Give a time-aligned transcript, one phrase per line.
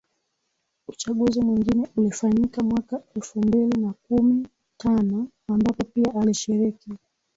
[0.87, 6.91] Uchaguzi mwingine ulifanyika mwaka elfu mbili na kumi tano ambapo pia alishiriki